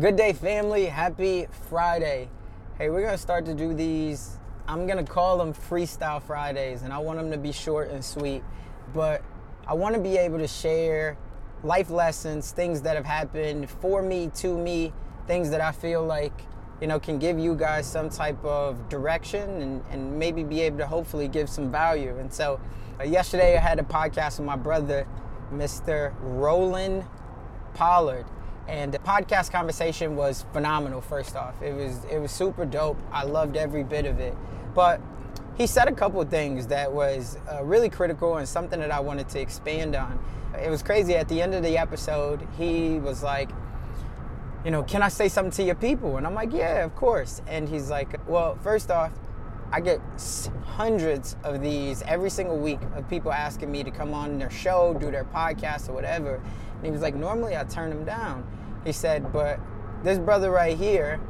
[0.00, 0.86] Good day, family.
[0.86, 2.28] Happy Friday.
[2.76, 4.38] Hey, we're going to start to do these.
[4.68, 8.04] I'm going to call them Freestyle Fridays, and I want them to be short and
[8.04, 8.44] sweet.
[8.94, 9.24] But
[9.66, 11.18] I want to be able to share
[11.64, 14.92] life lessons, things that have happened for me, to me,
[15.26, 16.42] things that I feel like,
[16.80, 20.78] you know, can give you guys some type of direction and, and maybe be able
[20.78, 22.16] to hopefully give some value.
[22.18, 22.60] And so
[23.00, 25.08] uh, yesterday I had a podcast with my brother,
[25.52, 26.14] Mr.
[26.20, 27.04] Roland
[27.74, 28.26] Pollard.
[28.68, 31.60] And the podcast conversation was phenomenal, first off.
[31.62, 32.98] It was it was super dope.
[33.10, 34.36] I loved every bit of it.
[34.74, 35.00] But
[35.56, 39.28] he said a couple things that was uh, really critical and something that I wanted
[39.30, 40.18] to expand on.
[40.62, 41.14] It was crazy.
[41.14, 43.50] At the end of the episode, he was like,
[44.64, 46.16] you know, can I say something to your people?
[46.16, 47.42] And I'm like, yeah, of course.
[47.46, 49.12] And he's like, well, first off,
[49.70, 50.00] I get
[50.64, 54.96] hundreds of these every single week of people asking me to come on their show,
[54.98, 56.36] do their podcast or whatever.
[56.76, 58.46] And he was like, normally I turn them down.
[58.84, 59.60] He said, but
[60.02, 61.20] this brother right here,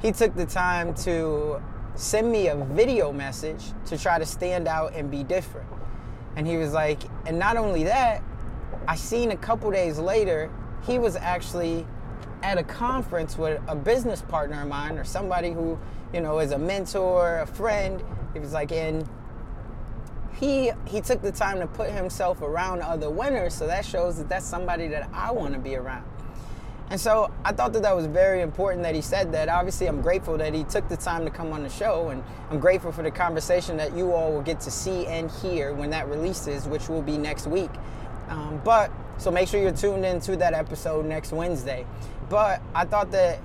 [0.00, 1.60] he took the time to
[1.94, 5.68] send me a video message to try to stand out and be different.
[6.36, 8.22] And he was like, and not only that,
[8.86, 10.50] I seen a couple days later,
[10.86, 11.86] he was actually
[12.42, 15.78] at a conference with a business partner of mine or somebody who,
[16.12, 18.02] you know, is a mentor, a friend.
[18.32, 19.08] He was like, and
[20.40, 24.28] he he took the time to put himself around other winners, so that shows that
[24.28, 26.04] that's somebody that I want to be around.
[26.88, 29.48] And so I thought that that was very important that he said that.
[29.48, 32.58] Obviously, I'm grateful that he took the time to come on the show, and I'm
[32.58, 36.08] grateful for the conversation that you all will get to see and hear when that
[36.08, 37.70] releases, which will be next week.
[38.28, 41.86] Um, but so make sure you're tuned in to that episode next Wednesday.
[42.30, 43.38] But I thought that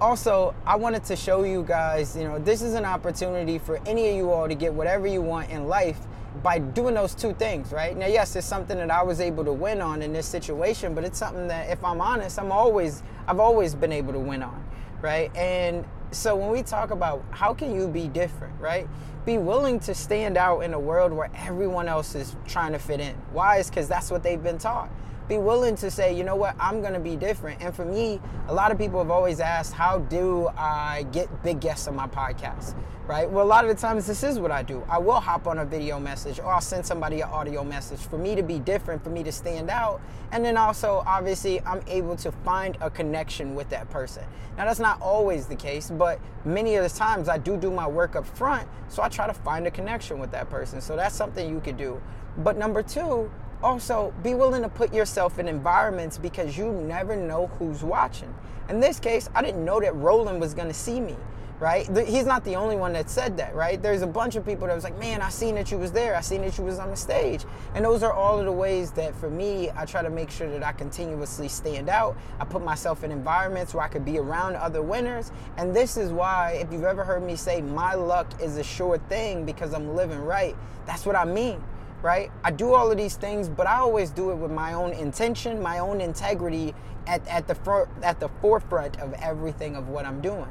[0.00, 4.08] also I wanted to show you guys, you know, this is an opportunity for any
[4.10, 5.98] of you all to get whatever you want in life
[6.42, 7.96] by doing those two things, right?
[7.96, 11.04] Now, yes, it's something that I was able to win on in this situation, but
[11.04, 14.64] it's something that, if I'm honest, I'm always, I've always been able to win on,
[15.00, 15.34] right?
[15.36, 18.88] And so when we talk about how can you be different, right?
[19.24, 23.00] Be willing to stand out in a world where everyone else is trying to fit
[23.00, 23.14] in.
[23.32, 23.58] Why?
[23.58, 24.90] Is because that's what they've been taught
[25.28, 27.62] be willing to say, you know what, I'm to be different.
[27.62, 31.60] And for me, a lot of people have always asked, how do I get big
[31.60, 32.74] guests on my podcast?
[33.06, 33.30] Right?
[33.30, 34.82] Well, a lot of the times, this is what I do.
[34.88, 38.16] I will hop on a video message or I'll send somebody an audio message for
[38.16, 40.00] me to be different, for me to stand out.
[40.32, 44.24] And then also, obviously, I'm able to find a connection with that person.
[44.56, 47.86] Now, that's not always the case, but many of the times I do do my
[47.86, 48.66] work up front.
[48.88, 50.80] So I try to find a connection with that person.
[50.80, 52.00] So that's something you could do.
[52.38, 53.30] But number two,
[53.64, 58.32] also be willing to put yourself in environments because you never know who's watching.
[58.68, 61.16] In this case, I didn't know that Roland was going to see me,
[61.60, 61.88] right?
[62.06, 63.80] He's not the only one that said that, right?
[63.82, 66.14] There's a bunch of people that was like, man, I seen that you was there.
[66.14, 67.44] I seen that you was on the stage.
[67.74, 70.50] And those are all of the ways that for me, I try to make sure
[70.50, 72.16] that I continuously stand out.
[72.38, 75.32] I put myself in environments where I could be around other winners.
[75.56, 78.98] And this is why, if you've ever heard me say, my luck is a sure
[79.08, 80.54] thing because I'm living right,
[80.86, 81.62] that's what I mean
[82.04, 82.30] right?
[82.44, 85.62] I do all of these things, but I always do it with my own intention,
[85.62, 86.74] my own integrity
[87.06, 90.46] at, at, the, for, at the forefront of everything of what I'm doing.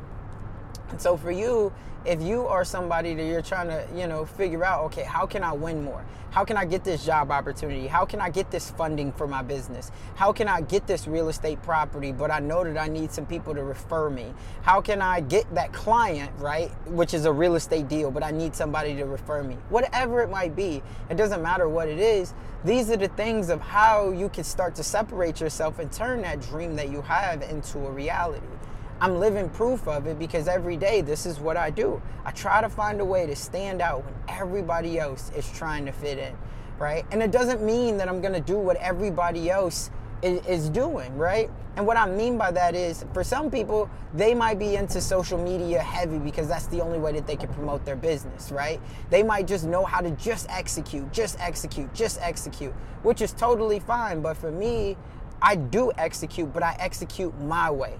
[0.89, 1.73] And so for you,
[2.05, 5.43] if you are somebody that you're trying to, you know, figure out, okay, how can
[5.43, 6.03] I win more?
[6.31, 7.87] How can I get this job opportunity?
[7.87, 9.91] How can I get this funding for my business?
[10.15, 12.11] How can I get this real estate property?
[12.11, 14.33] But I know that I need some people to refer me.
[14.63, 16.71] How can I get that client, right?
[16.87, 19.57] Which is a real estate deal, but I need somebody to refer me.
[19.69, 22.33] Whatever it might be, it doesn't matter what it is.
[22.65, 26.41] These are the things of how you can start to separate yourself and turn that
[26.41, 28.47] dream that you have into a reality.
[29.01, 32.01] I'm living proof of it because every day this is what I do.
[32.25, 35.91] I try to find a way to stand out when everybody else is trying to
[35.91, 36.35] fit in,
[36.79, 37.05] right?
[37.11, 39.91] And it doesn't mean that I'm gonna do what everybody else
[40.21, 41.49] is, is doing, right?
[41.75, 45.37] And what I mean by that is for some people, they might be into social
[45.37, 48.79] media heavy because that's the only way that they can promote their business, right?
[49.09, 53.79] They might just know how to just execute, just execute, just execute, which is totally
[53.79, 54.21] fine.
[54.21, 54.97] But for me,
[55.41, 57.97] I do execute, but I execute my way.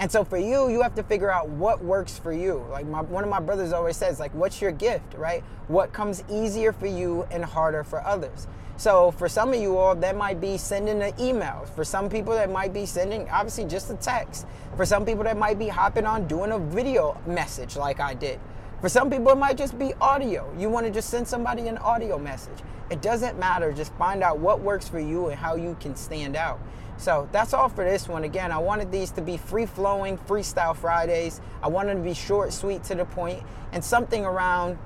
[0.00, 2.64] And so for you, you have to figure out what works for you.
[2.70, 5.42] Like my, one of my brothers always says, like, what's your gift, right?
[5.66, 8.46] What comes easier for you and harder for others.
[8.76, 11.66] So for some of you all, that might be sending an email.
[11.74, 14.46] For some people, that might be sending obviously just a text.
[14.76, 18.38] For some people, that might be hopping on doing a video message like I did.
[18.80, 20.48] For some people, it might just be audio.
[20.56, 22.58] You want to just send somebody an audio message.
[22.88, 23.72] It doesn't matter.
[23.72, 26.60] Just find out what works for you and how you can stand out.
[26.98, 28.24] So that's all for this one.
[28.24, 31.40] Again, I wanted these to be free flowing, freestyle Fridays.
[31.62, 33.42] I wanted to be short, sweet, to the point,
[33.72, 34.78] and something around,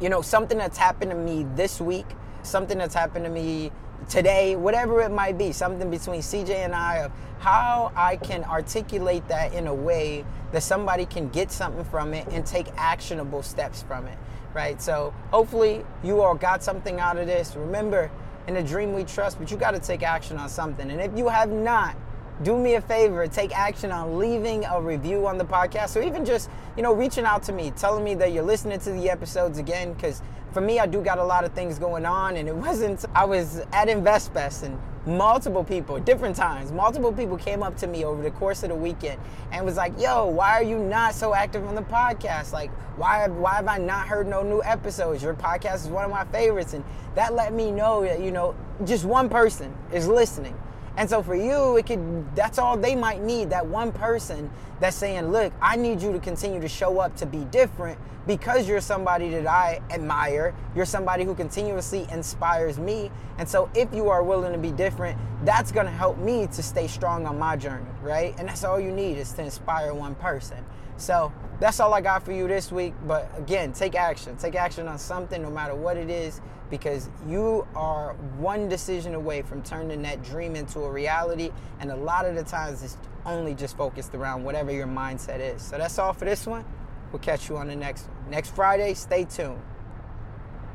[0.00, 2.06] you know, something that's happened to me this week,
[2.42, 3.70] something that's happened to me
[4.08, 9.28] today, whatever it might be, something between CJ and I of how I can articulate
[9.28, 13.82] that in a way that somebody can get something from it and take actionable steps
[13.82, 14.18] from it,
[14.54, 14.80] right?
[14.80, 17.54] So hopefully you all got something out of this.
[17.54, 18.10] Remember,
[18.48, 20.90] in a dream we trust, but you got to take action on something.
[20.90, 21.94] And if you have not,
[22.42, 26.24] do me a favor, take action on leaving a review on the podcast or even
[26.24, 29.58] just, you know, reaching out to me, telling me that you're listening to the episodes
[29.58, 29.92] again.
[29.92, 30.22] Because
[30.52, 32.36] for me, I do got a lot of things going on.
[32.36, 37.62] And it wasn't, I was at InvestFest and multiple people, different times, multiple people came
[37.62, 39.18] up to me over the course of the weekend
[39.52, 42.52] and was like, yo, why are you not so active on the podcast?
[42.52, 45.22] Like, why, why have I not heard no new episodes?
[45.22, 46.74] Your podcast is one of my favorites.
[46.74, 46.84] And
[47.14, 48.54] that let me know that, you know,
[48.84, 50.54] just one person is listening.
[50.98, 54.50] And so for you, it could that's all they might need, that one person
[54.80, 58.68] that's saying, look, I need you to continue to show up to be different because
[58.68, 60.54] you're somebody that I admire.
[60.74, 63.12] You're somebody who continuously inspires me.
[63.38, 66.88] And so if you are willing to be different, that's gonna help me to stay
[66.88, 68.34] strong on my journey, right?
[68.36, 70.64] And that's all you need is to inspire one person.
[70.96, 72.94] So that's all I got for you this week.
[73.06, 74.36] But again, take action.
[74.36, 76.40] Take action on something, no matter what it is,
[76.70, 81.50] because you are one decision away from turning that dream into a reality.
[81.80, 82.96] And a lot of the times, it's
[83.26, 85.62] only just focused around whatever your mindset is.
[85.62, 86.64] So that's all for this one.
[87.12, 88.30] We'll catch you on the next one.
[88.30, 89.60] Next Friday, stay tuned.